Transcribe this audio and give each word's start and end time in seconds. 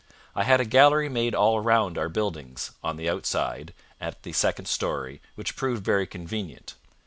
I 0.35 0.45
had 0.45 0.59
a 0.59 0.65
gallery 0.65 1.09
made 1.09 1.35
all 1.35 1.59
round 1.59 1.95
our 1.95 2.09
buildings, 2.09 2.71
on 2.83 2.97
the 2.97 3.07
outside, 3.07 3.71
at 3.99 4.23
the 4.23 4.33
second 4.33 4.65
storey, 4.65 5.21
which 5.35 5.55
proved 5.55 5.85
very 5.85 6.07
convenient. 6.07 6.73